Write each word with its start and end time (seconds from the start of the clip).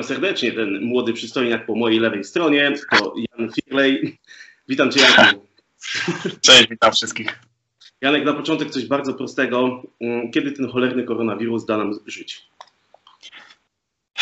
Witam 0.00 0.16
serdecznie, 0.16 0.52
ten 0.52 0.82
młody 0.82 1.12
przystojniak 1.12 1.66
po 1.66 1.74
mojej 1.74 2.00
lewej 2.00 2.24
stronie, 2.24 2.72
to 2.90 3.14
Jan 3.16 3.52
Firlej. 3.52 4.18
Witam 4.68 4.90
Cię 4.90 5.00
Janku. 5.00 5.46
Cześć, 6.40 6.68
witam 6.68 6.92
wszystkich. 6.92 7.38
Janek, 8.00 8.24
na 8.24 8.32
początek 8.32 8.70
coś 8.70 8.86
bardzo 8.86 9.14
prostego. 9.14 9.82
Mm, 10.00 10.30
kiedy 10.30 10.52
ten 10.52 10.68
cholerny 10.68 11.04
koronawirus 11.04 11.66
da 11.66 11.76
nam 11.76 11.94
żyć? 12.06 12.48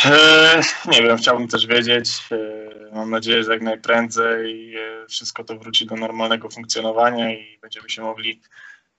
Eee, 0.04 0.62
nie 0.86 1.02
wiem, 1.02 1.16
chciałbym 1.16 1.48
też 1.48 1.66
wiedzieć. 1.66 2.08
Eee, 2.30 2.92
mam 2.94 3.10
nadzieję, 3.10 3.44
że 3.44 3.52
jak 3.52 3.62
najprędzej 3.62 4.74
e, 4.76 5.06
wszystko 5.08 5.44
to 5.44 5.58
wróci 5.58 5.86
do 5.86 5.96
normalnego 5.96 6.48
funkcjonowania 6.48 7.32
i 7.32 7.58
będziemy 7.62 7.90
się 7.90 8.02
mogli 8.02 8.40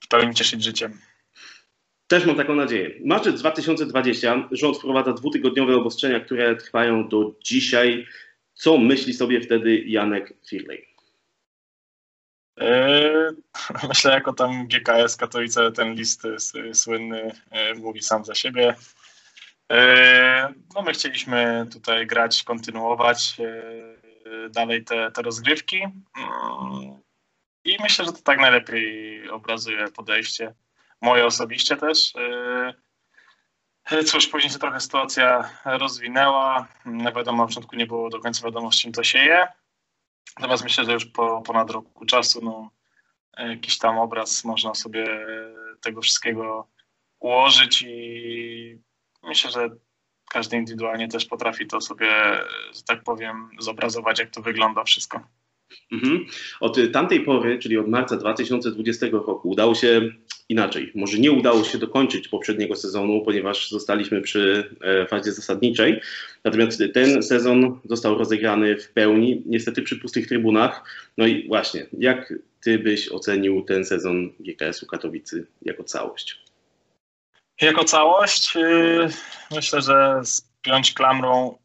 w 0.00 0.08
pełni 0.08 0.34
cieszyć 0.34 0.64
życiem. 0.64 0.98
Też 2.10 2.26
mam 2.26 2.36
taką 2.36 2.54
nadzieję. 2.54 2.90
Marzec 3.04 3.40
2020 3.40 4.48
rząd 4.52 4.76
wprowadza 4.76 5.12
dwutygodniowe 5.12 5.76
obostrzenia, 5.76 6.20
które 6.20 6.56
trwają 6.56 7.08
do 7.08 7.34
dzisiaj. 7.44 8.06
Co 8.54 8.78
myśli 8.78 9.14
sobie 9.14 9.40
wtedy 9.40 9.78
Janek 9.78 10.32
Firley? 10.48 10.86
Eee, 12.56 13.30
myślę, 13.88 14.12
jako 14.12 14.32
tam 14.32 14.68
GKS 14.68 15.16
Katowice 15.16 15.72
ten 15.72 15.94
list 15.94 16.22
słynny 16.72 17.32
e, 17.50 17.74
mówi 17.74 18.02
sam 18.02 18.24
za 18.24 18.34
siebie. 18.34 18.74
Eee, 19.68 20.54
no 20.74 20.82
my 20.82 20.92
chcieliśmy 20.92 21.66
tutaj 21.72 22.06
grać, 22.06 22.42
kontynuować 22.42 23.36
dalej 24.50 24.84
te, 24.84 25.10
te 25.10 25.22
rozgrywki 25.22 25.80
i 27.64 27.76
myślę, 27.82 28.04
że 28.04 28.12
to 28.12 28.22
tak 28.22 28.40
najlepiej 28.40 29.30
obrazuje 29.30 29.88
podejście 29.88 30.54
moje 31.00 31.26
osobiście 31.26 31.76
też. 31.76 32.12
E, 33.90 34.04
cóż, 34.04 34.26
później 34.26 34.52
się 34.52 34.58
trochę 34.58 34.80
sytuacja 34.80 35.50
rozwinęła. 35.64 36.68
No 36.84 37.12
wiadomo, 37.12 37.42
na 37.42 37.48
początku 37.48 37.76
nie 37.76 37.86
było 37.86 38.10
do 38.10 38.20
końca 38.20 38.44
wiadomo, 38.44 38.72
z 38.72 38.80
czym 38.80 38.92
to 38.92 39.04
się 39.04 39.18
je. 39.18 39.48
Natomiast 40.36 40.64
myślę, 40.64 40.84
że 40.84 40.92
już 40.92 41.04
po 41.04 41.42
ponad 41.42 41.70
roku 41.70 42.06
czasu 42.06 42.40
no, 42.42 42.70
jakiś 43.48 43.78
tam 43.78 43.98
obraz 43.98 44.44
można 44.44 44.74
sobie 44.74 45.06
tego 45.80 46.02
wszystkiego 46.02 46.68
ułożyć 47.18 47.82
i 47.82 48.78
myślę, 49.22 49.50
że 49.50 49.68
każdy 50.30 50.56
indywidualnie 50.56 51.08
też 51.08 51.24
potrafi 51.24 51.66
to 51.66 51.80
sobie, 51.80 52.12
że 52.74 52.82
tak 52.86 53.02
powiem, 53.02 53.50
zobrazować, 53.58 54.18
jak 54.18 54.30
to 54.30 54.42
wygląda 54.42 54.84
wszystko. 54.84 55.20
Mhm. 55.92 56.26
Od 56.60 56.78
tamtej 56.92 57.20
pory, 57.20 57.58
czyli 57.58 57.78
od 57.78 57.88
marca 57.88 58.16
2020 58.16 59.06
roku, 59.12 59.48
udało 59.48 59.74
się 59.74 60.10
inaczej. 60.48 60.92
Może 60.94 61.18
nie 61.18 61.32
udało 61.32 61.64
się 61.64 61.78
dokończyć 61.78 62.28
poprzedniego 62.28 62.76
sezonu, 62.76 63.22
ponieważ 63.24 63.70
zostaliśmy 63.70 64.20
przy 64.20 64.70
e, 64.80 65.06
fazie 65.06 65.32
zasadniczej. 65.32 66.00
Natomiast 66.44 66.82
ten 66.94 67.22
sezon 67.22 67.80
został 67.84 68.18
rozegrany 68.18 68.76
w 68.78 68.92
pełni, 68.92 69.42
niestety 69.46 69.82
przy 69.82 69.96
pustych 69.96 70.26
trybunach. 70.26 70.84
No 71.18 71.26
i 71.26 71.48
właśnie, 71.48 71.86
jak 71.92 72.34
ty 72.60 72.78
byś 72.78 73.12
ocenił 73.12 73.62
ten 73.62 73.84
sezon 73.84 74.32
GKS-u 74.40 74.86
Katowicy 74.86 75.46
jako 75.62 75.84
całość? 75.84 76.40
Jako 77.60 77.84
całość 77.84 78.56
y, 78.56 79.08
myślę, 79.54 79.82
że 79.82 80.20
spiąć 80.24 80.92
klamrą 80.92 81.58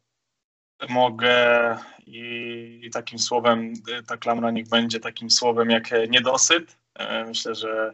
mogę 0.88 1.78
i, 2.06 2.90
takim 2.92 3.18
słowem, 3.18 3.72
y, 3.88 4.02
ta 4.02 4.16
klamra 4.16 4.50
niech 4.50 4.68
będzie 4.68 5.00
takim 5.00 5.30
słowem 5.30 5.70
jak 5.70 5.90
niedosyt. 6.08 6.78
Y, 7.00 7.24
myślę, 7.26 7.54
że 7.54 7.92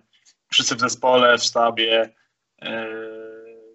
wszyscy 0.53 0.77
w 0.77 0.81
zespole, 0.81 1.39
w 1.39 1.43
sztabie 1.43 2.11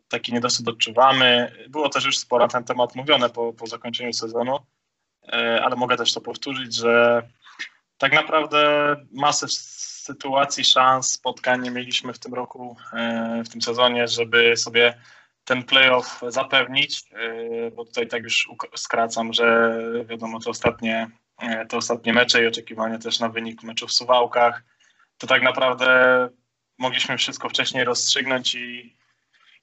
taki 0.07 0.33
niedosyt 0.33 0.67
odczuwamy. 0.67 1.51
Było 1.69 1.89
też 1.89 2.05
już 2.05 2.17
sporo 2.17 2.45
na 2.45 2.49
ten 2.49 2.63
temat 2.63 2.95
mówione 2.95 3.29
po, 3.29 3.53
po 3.53 3.67
zakończeniu 3.67 4.13
sezonu, 4.13 4.59
ale 5.61 5.75
mogę 5.75 5.97
też 5.97 6.13
to 6.13 6.21
powtórzyć, 6.21 6.75
że 6.75 7.23
tak 7.97 8.13
naprawdę 8.13 8.95
masę 9.11 9.47
sytuacji, 10.07 10.63
szans, 10.63 11.11
spotkań 11.11 11.61
nie 11.61 11.71
mieliśmy 11.71 12.13
w 12.13 12.19
tym 12.19 12.33
roku, 12.33 12.77
e, 12.93 13.43
w 13.45 13.49
tym 13.49 13.61
sezonie, 13.61 14.07
żeby 14.07 14.57
sobie 14.57 14.97
ten 15.47 15.63
playoff 15.63 16.21
zapewnić, 16.27 17.03
e, 17.13 17.71
bo 17.71 17.85
tutaj 17.85 18.07
tak 18.07 18.23
już 18.23 18.49
skracam, 18.75 19.33
że 19.33 19.77
wiadomo, 20.05 20.39
to 20.39 20.49
ostatnie, 20.49 21.09
e, 21.41 21.65
te 21.65 21.77
ostatnie 21.77 22.13
mecze 22.13 22.43
i 22.43 22.47
oczekiwania 22.47 22.97
też 22.97 23.19
na 23.19 23.29
wynik 23.29 23.63
meczu 23.63 23.87
w 23.87 23.93
Suwałkach, 23.93 24.63
to 25.17 25.27
tak 25.27 25.41
naprawdę 25.41 26.29
mogliśmy 26.77 27.17
wszystko 27.17 27.49
wcześniej 27.49 27.83
rozstrzygnąć 27.83 28.55
i, 28.55 28.97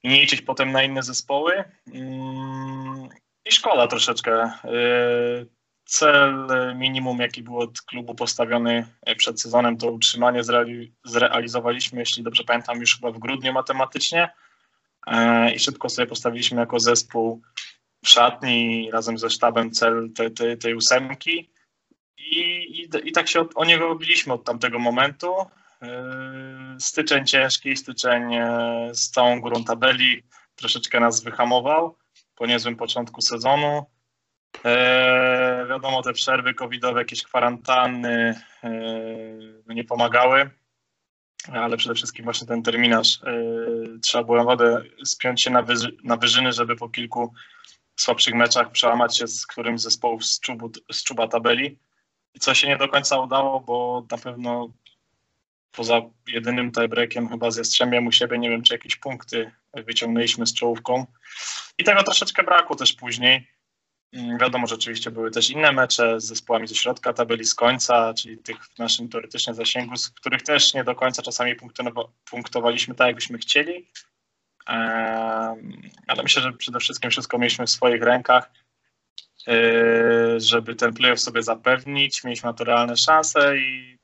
i 0.03 0.09
nie 0.09 0.21
liczyć 0.21 0.41
potem 0.41 0.71
na 0.71 0.83
inne 0.83 1.03
zespoły. 1.03 1.63
Mm, 1.93 3.09
I 3.45 3.51
szkoda 3.51 3.87
troszeczkę 3.87 4.51
cel 5.85 6.47
minimum, 6.75 7.19
jaki 7.19 7.43
był 7.43 7.59
od 7.59 7.81
klubu 7.81 8.15
postawiony 8.15 8.87
przed 9.17 9.41
sezonem, 9.41 9.77
to 9.77 9.91
utrzymanie 9.91 10.41
zrealizowaliśmy, 11.03 11.99
jeśli 11.99 12.23
dobrze 12.23 12.43
pamiętam, 12.43 12.79
już 12.79 12.95
chyba 12.95 13.11
w 13.11 13.19
grudniu 13.19 13.53
matematycznie 13.53 14.29
i 15.55 15.59
szybko 15.59 15.89
sobie 15.89 16.07
postawiliśmy 16.07 16.59
jako 16.59 16.79
zespół 16.79 17.41
w 18.05 18.09
szatni 18.09 18.89
razem 18.91 19.17
ze 19.17 19.29
sztabem 19.29 19.71
cel 19.71 20.09
tej, 20.15 20.31
tej, 20.31 20.57
tej 20.57 20.75
ósemki 20.75 21.49
I, 22.17 22.39
i, 22.81 22.89
i 23.03 23.11
tak 23.11 23.27
się 23.27 23.41
od, 23.41 23.51
o 23.55 23.65
niego 23.65 23.87
robiliśmy 23.87 24.33
od 24.33 24.43
tamtego 24.43 24.79
momentu. 24.79 25.35
E, 25.81 26.77
styczeń 26.79 27.25
ciężki, 27.25 27.77
styczeń 27.77 28.23
z 28.93 29.09
całą 29.09 29.41
górą 29.41 29.63
tabeli 29.63 30.23
troszeczkę 30.55 30.99
nas 30.99 31.23
wyhamował 31.23 31.97
po 32.35 32.45
niezłym 32.45 32.75
początku 32.75 33.21
sezonu. 33.21 33.85
E, 34.65 35.65
wiadomo, 35.69 36.01
te 36.01 36.13
przerwy 36.13 36.53
covidowe, 36.53 36.99
jakieś 36.99 37.23
kwarantanny 37.23 38.41
e, 38.63 39.73
nie 39.75 39.83
pomagały, 39.83 40.49
ale 41.53 41.77
przede 41.77 41.95
wszystkim 41.95 42.25
właśnie 42.25 42.47
ten 42.47 42.63
terminarz. 42.63 43.19
E, 43.23 43.99
trzeba 44.01 44.23
było 44.23 44.37
naprawdę 44.37 44.83
spiąć 45.05 45.41
się 45.41 45.49
na, 45.49 45.65
na 46.03 46.17
wyżyny, 46.17 46.53
żeby 46.53 46.75
po 46.75 46.89
kilku 46.89 47.33
słabszych 47.95 48.33
meczach 48.33 48.71
przełamać 48.71 49.17
się 49.17 49.27
z 49.27 49.47
którymś 49.47 49.81
zespołów 49.81 50.25
z, 50.25 50.39
czubu, 50.39 50.71
z 50.91 51.03
czuba 51.03 51.27
tabeli. 51.27 51.79
Co 52.39 52.53
się 52.53 52.67
nie 52.67 52.77
do 52.77 52.87
końca 52.87 53.19
udało, 53.19 53.59
bo 53.59 54.05
na 54.11 54.17
pewno 54.17 54.73
poza 55.71 56.01
jedynym 56.27 56.71
tiebreakiem 56.71 57.29
chyba 57.29 57.51
z 57.51 57.57
Jastrzębiem 57.57 58.07
u 58.07 58.11
siebie, 58.11 58.37
nie 58.37 58.49
wiem 58.49 58.63
czy 58.63 58.73
jakieś 58.73 58.95
punkty 58.95 59.51
wyciągnęliśmy 59.73 60.47
z 60.47 60.53
czołówką. 60.53 61.05
I 61.77 61.83
tego 61.83 62.03
troszeczkę 62.03 62.43
brakło 62.43 62.75
też 62.75 62.93
później. 62.93 63.47
Mm, 64.13 64.37
wiadomo, 64.37 64.67
że 64.67 64.75
oczywiście 64.75 65.11
były 65.11 65.31
też 65.31 65.49
inne 65.49 65.71
mecze 65.71 66.21
z 66.21 66.25
zespołami 66.25 66.67
ze 66.67 66.75
środka 66.75 67.13
tabeli, 67.13 67.45
z 67.45 67.55
końca, 67.55 68.13
czyli 68.13 68.37
tych 68.37 68.65
w 68.65 68.79
naszym 68.79 69.09
teoretycznie 69.09 69.53
zasięgu, 69.53 69.97
z 69.97 70.09
których 70.09 70.41
też 70.41 70.73
nie 70.73 70.83
do 70.83 70.95
końca 70.95 71.21
czasami 71.21 71.55
punktowaliśmy 72.29 72.95
tak, 72.95 73.07
jakbyśmy 73.07 73.37
chcieli. 73.37 73.87
Ale 76.07 76.23
myślę, 76.23 76.41
że 76.41 76.53
przede 76.53 76.79
wszystkim 76.79 77.11
wszystko 77.11 77.37
mieliśmy 77.37 77.65
w 77.65 77.69
swoich 77.69 78.03
rękach, 78.03 78.51
e, 79.47 80.39
żeby 80.39 80.75
ten 80.75 80.93
playoff 80.93 81.19
sobie 81.19 81.43
zapewnić. 81.43 82.23
Mieliśmy 82.23 82.47
na 82.47 82.53
to 82.53 82.63
realne 82.63 82.97
szanse 82.97 83.57
i 83.57 83.97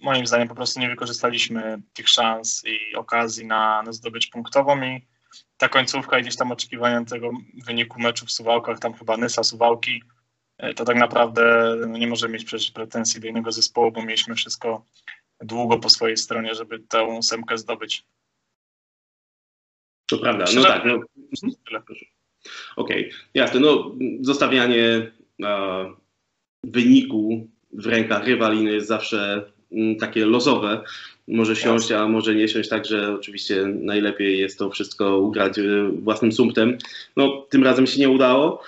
moim 0.00 0.26
zdaniem 0.26 0.48
po 0.48 0.54
prostu 0.54 0.80
nie 0.80 0.88
wykorzystaliśmy 0.88 1.78
tych 1.92 2.08
szans 2.08 2.62
i 2.64 2.96
okazji 2.96 3.46
na, 3.46 3.82
na 3.82 3.92
punktową 4.32 4.82
i 4.82 5.06
ta 5.56 5.68
końcówka 5.68 6.18
i 6.18 6.22
gdzieś 6.22 6.36
tam 6.36 6.52
oczekiwania 6.52 7.04
tego 7.04 7.30
wyniku 7.66 8.00
meczu 8.00 8.26
w 8.26 8.32
Suwałkach, 8.32 8.78
tam 8.78 8.94
chyba 8.94 9.16
Nysa, 9.16 9.44
Suwałki, 9.44 10.02
e, 10.58 10.74
to 10.74 10.84
tak 10.84 10.96
naprawdę 10.96 11.74
no, 11.88 11.98
nie 11.98 12.06
możemy 12.06 12.34
mieć 12.34 12.44
przecież 12.44 12.70
pretensji 12.70 13.20
do 13.20 13.28
innego 13.28 13.52
zespołu, 13.52 13.92
bo 13.92 14.02
mieliśmy 14.02 14.34
wszystko 14.34 14.86
długo 15.40 15.78
po 15.78 15.90
swojej 15.90 16.16
stronie, 16.16 16.54
żeby 16.54 16.78
tę 16.78 17.04
ósemkę 17.04 17.58
zdobyć. 17.58 18.04
To 20.06 20.18
prawda, 20.18 20.44
no 20.54 20.62
tak. 20.62 20.84
No. 20.84 20.94
Okej, 22.76 23.08
okay. 23.08 23.10
jasne. 23.34 23.60
No, 23.60 23.94
zostawianie 24.20 25.12
e, 25.42 25.92
wyniku 26.64 27.48
w 27.72 27.86
rękach 27.86 28.24
rywaliny 28.24 28.72
jest 28.72 28.88
zawsze 28.88 29.50
takie 30.00 30.26
losowe 30.26 30.80
może 31.28 31.56
siąść, 31.56 31.92
a 31.92 32.08
może 32.08 32.34
nie 32.34 32.48
siąść, 32.48 32.68
także 32.68 33.14
oczywiście 33.14 33.66
najlepiej 33.66 34.38
jest 34.38 34.58
to 34.58 34.70
wszystko 34.70 35.18
ugrać 35.18 35.58
e, 35.58 35.62
własnym 36.02 36.32
sumptem. 36.32 36.78
No, 37.16 37.46
tym 37.50 37.64
razem 37.64 37.86
się 37.86 38.00
nie 38.00 38.08
udało. 38.08 38.62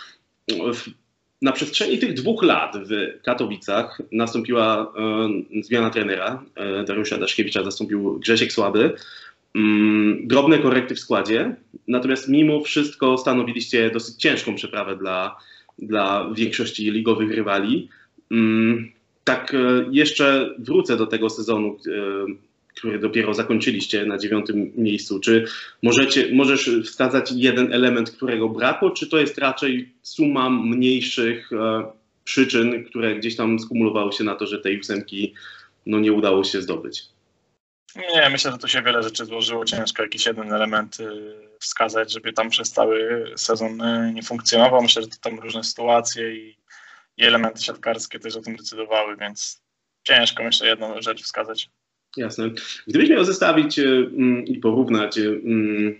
Na 1.42 1.52
przestrzeni 1.52 1.98
tych 1.98 2.14
dwóch 2.14 2.42
lat 2.42 2.76
w 2.76 3.22
Katowicach 3.22 4.02
nastąpiła 4.12 4.92
e, 5.56 5.62
zmiana 5.62 5.90
trenera. 5.90 6.44
E, 6.54 6.84
Dariusza 6.84 7.18
Daszkiewicza 7.18 7.64
zastąpił 7.64 8.18
Grzesiek 8.18 8.52
Słaby. 8.52 8.92
Mm, 9.54 10.28
drobne 10.28 10.58
korekty 10.58 10.94
w 10.94 11.00
składzie, 11.00 11.56
natomiast 11.88 12.28
mimo 12.28 12.60
wszystko 12.60 13.18
stanowiliście 13.18 13.90
dosyć 13.90 14.16
ciężką 14.16 14.54
przeprawę 14.54 14.96
dla, 14.96 15.36
dla 15.78 16.30
większości 16.34 16.90
ligowych 16.90 17.30
rywali. 17.30 17.88
Tak, 19.28 19.52
jeszcze 19.90 20.54
wrócę 20.58 20.96
do 20.96 21.06
tego 21.06 21.30
sezonu, 21.30 21.78
który 22.74 22.98
dopiero 22.98 23.34
zakończyliście 23.34 24.06
na 24.06 24.18
dziewiątym 24.18 24.72
miejscu. 24.76 25.20
Czy 25.20 25.44
możecie, 25.82 26.34
możesz 26.34 26.70
wskazać 26.84 27.32
jeden 27.32 27.72
element, 27.72 28.10
którego 28.10 28.48
brakło, 28.48 28.90
czy 28.90 29.06
to 29.06 29.18
jest 29.18 29.38
raczej 29.38 29.92
suma 30.02 30.50
mniejszych 30.50 31.52
e, 31.52 31.84
przyczyn, 32.24 32.84
które 32.84 33.16
gdzieś 33.16 33.36
tam 33.36 33.58
skumulowały 33.58 34.12
się 34.12 34.24
na 34.24 34.34
to, 34.34 34.46
że 34.46 34.58
tej 34.58 34.80
ósemki 34.80 35.34
no, 35.86 36.00
nie 36.00 36.12
udało 36.12 36.44
się 36.44 36.62
zdobyć? 36.62 37.02
Nie, 38.14 38.30
myślę, 38.30 38.52
że 38.52 38.58
tu 38.58 38.68
się 38.68 38.82
wiele 38.82 39.02
rzeczy 39.02 39.24
złożyło. 39.24 39.64
Ciężko 39.64 40.02
jakiś 40.02 40.26
jeden 40.26 40.52
element 40.52 40.98
wskazać, 41.60 42.12
żeby 42.12 42.32
tam 42.32 42.50
przez 42.50 42.72
cały 42.72 43.24
sezon 43.36 43.82
nie 44.14 44.22
funkcjonował. 44.22 44.82
Myślę, 44.82 45.02
że 45.02 45.08
to 45.08 45.16
tam 45.20 45.40
różne 45.40 45.64
sytuacje 45.64 46.34
i, 46.34 46.58
i 47.18 47.24
elementy 47.24 47.62
siatkarskie 47.62 48.18
też 48.18 48.36
o 48.36 48.40
tym 48.40 48.56
decydowały, 48.56 49.16
więc 49.16 49.62
ciężko 50.02 50.42
myślę 50.42 50.68
jedną 50.68 51.02
rzecz 51.02 51.22
wskazać. 51.22 51.70
Jasne. 52.16 52.50
Gdybyś 52.86 53.10
miał 53.10 53.24
zestawić 53.24 53.78
y, 53.78 54.10
mm, 54.16 54.44
i 54.44 54.58
porównać 54.58 55.18
mm, 55.18 55.94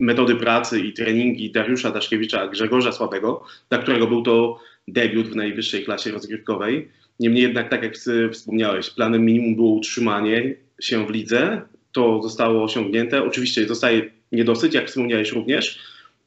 metody 0.00 0.36
pracy 0.36 0.80
i 0.80 0.92
treningi 0.92 1.50
Dariusza 1.52 1.90
Daszkiewicza, 1.90 2.48
Grzegorza 2.48 2.92
Słabego, 2.92 3.44
dla 3.68 3.78
którego 3.78 4.06
był 4.06 4.22
to 4.22 4.60
debiut 4.88 5.28
w 5.28 5.36
najwyższej 5.36 5.84
klasie 5.84 6.10
rozgrywkowej, 6.10 6.90
Niemniej 7.20 7.42
jednak, 7.42 7.68
tak 7.68 7.82
jak 7.82 7.94
wspomniałeś, 8.32 8.90
planem 8.90 9.24
minimum 9.24 9.56
było 9.56 9.70
utrzymanie 9.70 10.54
się 10.80 11.06
w 11.06 11.10
lidze. 11.10 11.62
To 11.92 12.22
zostało 12.22 12.64
osiągnięte. 12.64 13.24
Oczywiście 13.24 13.68
zostaje 13.68 14.10
niedosyć, 14.32 14.74
jak 14.74 14.88
wspomniałeś 14.88 15.32
również. 15.32 15.78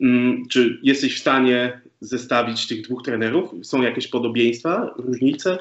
Mm, 0.03 0.47
czy 0.47 0.79
jesteś 0.83 1.15
w 1.15 1.21
stanie 1.21 1.81
zestawić 2.01 2.67
tych 2.67 2.81
dwóch 2.81 3.03
trenerów? 3.03 3.51
Są 3.63 3.81
jakieś 3.81 4.07
podobieństwa, 4.07 4.89
różnice? 4.97 5.59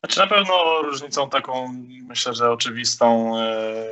Znaczy 0.00 0.20
na 0.20 0.26
pewno 0.26 0.82
różnicą 0.82 1.30
taką, 1.30 1.84
myślę, 2.08 2.34
że 2.34 2.50
oczywistą 2.50 3.38
e, 3.38 3.84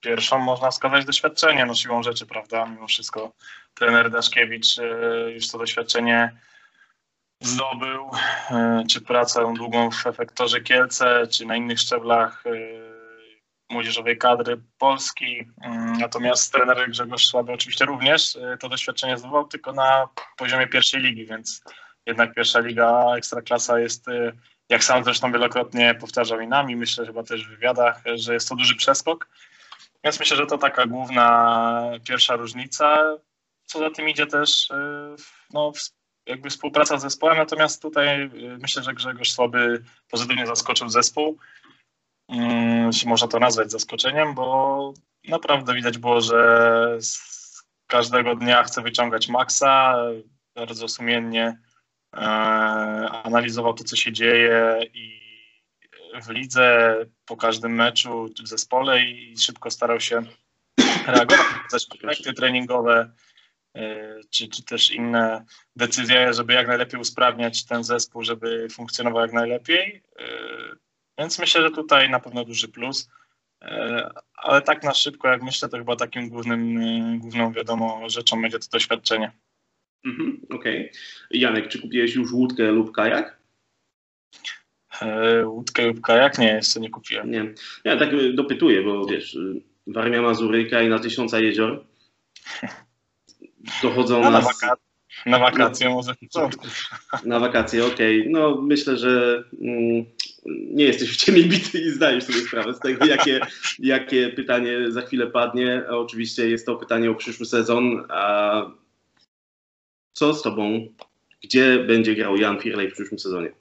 pierwszą 0.00 0.38
można 0.38 0.70
wskazać 0.70 1.04
doświadczenie, 1.04 1.66
no 1.66 1.74
siłą 1.74 2.02
rzeczy, 2.02 2.26
prawda? 2.26 2.66
Mimo 2.66 2.86
wszystko 2.86 3.32
trener 3.74 4.10
Daszkiewicz 4.10 4.78
e, 4.78 5.32
już 5.32 5.48
to 5.48 5.58
doświadczenie 5.58 6.36
zdobył, 7.40 8.10
e, 8.50 8.84
czy 8.90 9.00
pracę 9.00 9.54
długą 9.56 9.90
w 9.90 10.06
efektorze 10.06 10.60
Kielce, 10.60 11.26
czy 11.30 11.46
na 11.46 11.56
innych 11.56 11.80
szczeblach 11.80 12.44
młodzieżowej 13.70 14.18
kadry 14.18 14.60
Polski. 14.78 15.46
Mm, 15.62 15.98
natomiast 15.98 16.52
trener 16.52 16.90
Grzegorz 16.90 17.26
Słaby 17.26 17.52
oczywiście 17.52 17.84
również 17.84 18.36
e, 18.36 18.56
to 18.60 18.68
doświadczenie 18.68 19.18
zdobywał, 19.18 19.48
tylko 19.48 19.72
na 19.72 20.08
poziomie 20.36 20.66
pierwszej 20.66 21.00
ligi, 21.00 21.26
więc 21.26 21.62
jednak 22.06 22.34
pierwsza 22.34 22.60
liga, 22.60 23.16
ekstraklasa 23.16 23.78
jest, 23.78 24.06
jak 24.68 24.84
sam 24.84 25.04
zresztą 25.04 25.32
wielokrotnie 25.32 25.94
powtarzał 25.94 26.40
i 26.40 26.46
nami, 26.46 26.76
myślę 26.76 27.06
chyba 27.06 27.22
też 27.22 27.46
w 27.46 27.50
wywiadach, 27.50 28.02
że 28.14 28.34
jest 28.34 28.48
to 28.48 28.56
duży 28.56 28.76
przeskok. 28.76 29.28
Więc 30.04 30.20
myślę, 30.20 30.36
że 30.36 30.46
to 30.46 30.58
taka 30.58 30.86
główna 30.86 31.82
pierwsza 32.08 32.36
różnica. 32.36 33.16
Co 33.64 33.78
za 33.78 33.90
tym 33.90 34.08
idzie 34.08 34.26
też 34.26 34.68
no, 35.52 35.72
jakby 36.26 36.50
współpraca 36.50 36.98
z 36.98 37.02
zespołem, 37.02 37.38
natomiast 37.38 37.82
tutaj 37.82 38.22
y, 38.22 38.58
myślę, 38.60 38.82
że 38.82 38.94
Grzegorz 38.94 39.32
Słaby 39.32 39.84
pozytywnie 40.10 40.46
zaskoczył 40.46 40.88
zespół, 40.88 41.38
jeśli 42.86 43.08
można 43.08 43.28
to 43.28 43.38
nazwać 43.38 43.70
zaskoczeniem, 43.70 44.34
bo 44.34 44.94
naprawdę 45.28 45.74
widać 45.74 45.98
było, 45.98 46.20
że 46.20 46.96
z 47.00 47.62
każdego 47.86 48.36
dnia 48.36 48.62
chce 48.62 48.82
wyciągać 48.82 49.28
maksa, 49.28 49.96
bardzo 50.54 50.88
sumiennie 50.88 51.58
e, 52.16 52.20
analizował 53.24 53.74
to, 53.74 53.84
co 53.84 53.96
się 53.96 54.12
dzieje 54.12 54.80
i 54.94 55.20
w 56.22 56.30
lidze, 56.30 56.96
po 57.26 57.36
każdym 57.36 57.74
meczu, 57.74 58.28
w 58.44 58.48
zespole 58.48 59.02
i 59.02 59.38
szybko 59.38 59.70
starał 59.70 60.00
się 60.00 60.22
reagować 61.06 61.46
na 61.72 61.76
aspekty 61.76 62.32
treningowe, 62.32 63.10
E, 63.76 64.14
czy, 64.30 64.48
czy 64.48 64.64
też 64.64 64.90
inne 64.90 65.44
decyzje, 65.76 66.32
żeby 66.32 66.52
jak 66.52 66.68
najlepiej 66.68 67.00
usprawniać 67.00 67.64
ten 67.64 67.84
zespół, 67.84 68.24
żeby 68.24 68.68
funkcjonował 68.68 69.22
jak 69.22 69.32
najlepiej. 69.32 70.02
E, 71.20 71.22
więc 71.22 71.38
myślę, 71.38 71.62
że 71.62 71.70
tutaj 71.70 72.10
na 72.10 72.20
pewno 72.20 72.44
duży 72.44 72.68
plus. 72.68 73.08
E, 73.62 74.10
ale 74.36 74.62
tak 74.62 74.84
na 74.84 74.94
szybko, 74.94 75.28
jak 75.28 75.42
myślę, 75.42 75.68
to 75.68 75.78
chyba 75.78 75.96
takim 75.96 76.28
głównym, 76.28 77.18
główną 77.18 77.52
wiadomo 77.52 78.08
rzeczą 78.08 78.42
będzie 78.42 78.58
to 78.58 78.66
doświadczenie. 78.72 79.32
Mhm, 80.04 80.40
Okej. 80.50 80.90
Okay. 80.90 80.90
Janek, 81.30 81.68
czy 81.68 81.82
kupiłeś 81.82 82.14
już 82.14 82.32
łódkę 82.32 82.72
lub 82.72 82.92
kajak? 82.92 83.40
łódkę 85.44 85.86
lub 85.86 86.00
kajak? 86.00 86.38
Nie, 86.38 86.52
jeszcze 86.52 86.80
nie 86.80 86.90
kupiłem. 86.90 87.30
Nie. 87.30 87.54
Ja 87.84 87.96
tak 87.96 88.34
dopytuję, 88.34 88.82
bo 88.82 89.06
wiesz, 89.06 89.38
Warmia 89.86 90.22
Mazury, 90.22 90.70
na 90.88 90.98
tysiąca 90.98 91.40
jezior. 91.40 91.84
dochodzą 93.82 94.20
na, 94.20 94.30
nas... 94.30 94.44
Waka 94.44 94.76
na 95.26 95.38
wakacje 95.38 95.88
no, 95.88 95.94
może 95.94 96.14
początku. 96.14 96.66
Na 97.24 97.40
wakacje, 97.40 97.86
okej. 97.86 98.20
Okay. 98.20 98.32
No 98.32 98.60
myślę, 98.62 98.96
że 98.96 99.44
mm, 99.60 100.04
nie 100.46 100.84
jesteś 100.84 101.12
w 101.12 101.16
ciemię 101.16 101.42
bity 101.42 101.78
i 101.78 101.90
zdajesz 101.90 102.24
sobie 102.24 102.40
sprawę 102.40 102.74
z 102.74 102.80
tego, 102.80 103.06
jakie, 103.06 103.40
jakie 103.78 104.28
pytanie 104.28 104.90
za 104.92 105.02
chwilę 105.02 105.26
padnie. 105.26 105.84
Oczywiście 105.88 106.48
jest 106.48 106.66
to 106.66 106.76
pytanie 106.76 107.10
o 107.10 107.14
przyszły 107.14 107.46
sezon. 107.46 108.06
A 108.08 108.62
co 110.12 110.34
z 110.34 110.42
tobą? 110.42 110.88
Gdzie 111.42 111.78
będzie 111.78 112.14
grał 112.14 112.36
Jan 112.36 112.60
Firley 112.60 112.90
w 112.90 112.92
przyszłym 112.92 113.18
sezonie? 113.18 113.52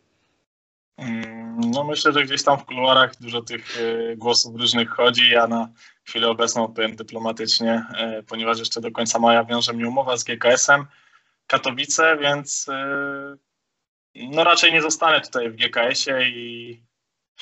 Mm, 0.97 1.59
no 1.59 1.83
myślę, 1.83 2.13
że 2.13 2.23
gdzieś 2.23 2.43
tam 2.43 2.57
w 2.57 2.65
kuluarach 2.65 3.19
dużo 3.21 3.41
tych 3.41 3.81
e, 3.81 4.15
głosów 4.17 4.55
różnych 4.55 4.89
chodzi. 4.89 5.29
Ja 5.31 5.47
na 5.47 5.69
chwilę 6.03 6.27
obecną 6.27 6.73
powiem 6.73 6.95
dyplomatycznie, 6.95 7.85
e, 7.97 8.23
ponieważ 8.23 8.59
jeszcze 8.59 8.81
do 8.81 8.91
końca 8.91 9.19
maja 9.19 9.43
wiąże 9.43 9.73
mnie 9.73 9.87
umowa 9.87 10.17
z 10.17 10.23
GKS-em 10.23 10.85
Katowice, 11.47 12.17
więc 12.17 12.69
e, 12.69 13.37
no 14.15 14.43
raczej 14.43 14.73
nie 14.73 14.81
zostanę 14.81 15.21
tutaj 15.21 15.49
w 15.49 15.55
GKS-ie 15.55 16.29
i, 16.29 16.79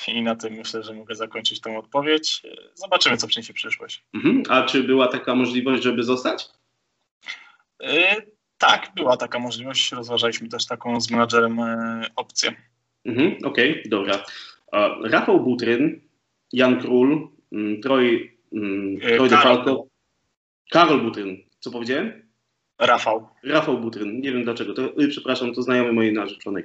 i 0.08 0.22
na 0.22 0.36
tym 0.36 0.54
myślę, 0.54 0.82
że 0.82 0.92
mogę 0.92 1.14
zakończyć 1.14 1.60
tę 1.60 1.78
odpowiedź. 1.78 2.42
Zobaczymy, 2.74 3.16
co 3.16 3.26
przyniesie 3.26 3.52
przyszłość. 3.52 4.04
Mhm. 4.14 4.42
A 4.48 4.62
czy 4.62 4.82
była 4.82 5.08
taka 5.08 5.34
możliwość, 5.34 5.82
żeby 5.82 6.02
zostać? 6.02 6.48
Tak, 8.58 8.92
była 8.94 9.16
taka 9.16 9.38
możliwość. 9.38 9.92
Rozważaliśmy 9.92 10.48
też 10.48 10.66
taką 10.66 11.00
z 11.00 11.10
menadżerem 11.10 11.58
opcję. 12.16 12.54
Mhm, 13.04 13.36
Okej, 13.44 13.70
okay, 13.70 13.82
dobra. 13.86 14.24
Rafał 15.04 15.40
Butryn, 15.40 16.00
Jan 16.52 16.80
Król, 16.80 17.28
mm, 17.52 17.80
Troj, 17.80 18.38
mm, 18.52 18.96
e, 19.02 19.16
Troj 19.16 19.28
de 19.28 19.36
Falco, 19.36 19.86
Karol 20.70 21.00
Butryn. 21.00 21.36
Co 21.60 21.70
powiedziałem? 21.70 22.27
Rafał. 22.78 23.28
Rafał 23.44 23.78
Butryn. 23.78 24.20
Nie 24.20 24.32
wiem 24.32 24.44
dlaczego. 24.44 24.74
To, 24.74 25.02
y, 25.02 25.08
przepraszam, 25.08 25.54
to 25.54 25.62
znajomy 25.62 25.92
mojej 25.92 26.12
narzeczonej. 26.12 26.64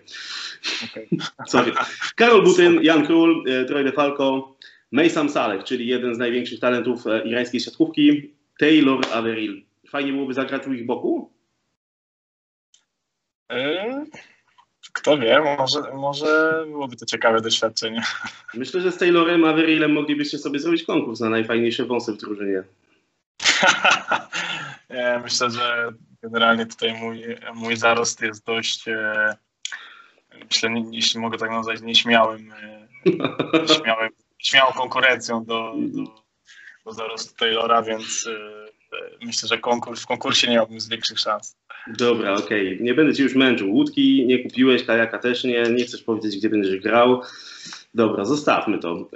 Okay. 0.92 1.08
Sorry. 1.48 1.72
Karol 2.16 2.44
Butryn, 2.44 2.84
Jan 2.84 3.06
Król, 3.06 3.44
e, 3.48 3.66
Troy 3.66 3.84
DeFalco, 3.84 4.56
Mason 4.92 5.30
Salek, 5.30 5.64
czyli 5.64 5.88
jeden 5.88 6.16
z 6.16 6.18
największych 6.18 6.60
talentów 6.60 7.08
e, 7.08 7.28
irańskiej 7.28 7.60
siatkówki, 7.60 8.34
Taylor 8.60 9.02
Averil. 9.14 9.64
Fajnie 9.90 10.14
byłoby 10.14 10.34
zagrać 10.34 10.68
u 10.68 10.74
ich 10.74 10.86
boku? 10.86 11.34
Kto 14.94 15.18
wie, 15.18 15.42
może, 15.58 15.80
może 15.94 16.64
byłoby 16.68 16.96
to 16.96 17.06
ciekawe 17.06 17.42
doświadczenie. 17.42 18.04
Myślę, 18.54 18.82
że 18.82 18.92
z 18.92 18.98
Taylorem 18.98 19.46
Averilem 19.46 19.94
moglibyście 19.94 20.38
sobie 20.38 20.60
zrobić 20.60 20.84
konkurs 20.84 21.20
na 21.20 21.30
najfajniejsze 21.30 21.86
wąsy 21.86 22.14
w 22.14 22.18
drużynie. 22.18 22.64
nie, 24.90 25.20
myślę, 25.24 25.52
że 25.52 25.94
generalnie 26.22 26.66
tutaj 26.66 26.94
mój, 26.94 27.24
mój 27.54 27.78
zarost 27.78 28.22
jest 28.22 28.46
dość, 28.46 28.88
e, 28.88 29.36
myślę, 30.46 30.70
jeśli 30.92 31.20
mogę 31.20 31.38
tak 31.38 31.52
nazwać, 31.52 31.82
nieśmiałym, 31.82 32.52
e, 32.52 32.88
śmiałym, 33.82 34.10
śmiałą 34.38 34.72
konkurencją 34.72 35.46
do, 35.46 35.74
do, 35.78 36.04
do 36.86 36.92
zarostu 36.92 37.36
Taylora, 37.36 37.82
więc 37.82 38.28
e, 38.28 39.26
myślę, 39.26 39.50
że 39.50 39.58
konkurs, 39.58 40.04
w 40.04 40.08
konkursie 40.08 40.48
nie 40.48 40.56
miałbym 40.56 40.80
z 40.80 40.90
większych 40.90 41.20
szans. 41.20 41.56
Dobra, 41.88 42.34
okej. 42.34 42.74
Okay. 42.74 42.86
Nie 42.86 42.94
będę 42.94 43.14
ci 43.14 43.24
już 43.24 43.36
męczył. 43.36 43.74
Łódki 43.74 44.26
nie 44.26 44.44
kupiłeś, 44.44 44.84
kajaka 44.84 45.20
też 45.20 45.44
nie. 45.44 45.64
Nie 45.64 45.86
chcesz 45.86 46.04
powiedzieć, 46.04 46.38
gdzie 46.38 46.50
będziesz 46.50 46.80
grał. 46.80 47.22
Dobra, 47.94 48.26
zostawmy 48.26 48.80
to. 48.80 49.10